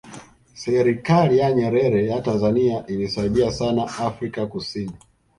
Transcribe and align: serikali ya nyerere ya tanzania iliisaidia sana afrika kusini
serikali 0.63 1.33
ya 1.41 1.51
nyerere 1.53 2.07
ya 2.07 2.21
tanzania 2.21 2.85
iliisaidia 2.87 3.51
sana 3.51 3.83
afrika 3.87 4.45
kusini 4.47 4.91